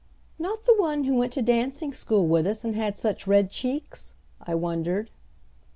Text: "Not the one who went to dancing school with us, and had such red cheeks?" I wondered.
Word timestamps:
"Not 0.39 0.63
the 0.65 0.73
one 0.75 1.03
who 1.03 1.13
went 1.15 1.31
to 1.33 1.43
dancing 1.43 1.93
school 1.93 2.25
with 2.25 2.47
us, 2.47 2.65
and 2.65 2.75
had 2.75 2.97
such 2.97 3.27
red 3.27 3.51
cheeks?" 3.51 4.15
I 4.41 4.55
wondered. 4.55 5.11